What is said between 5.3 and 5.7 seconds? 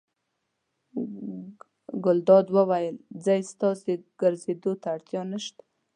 نه شته.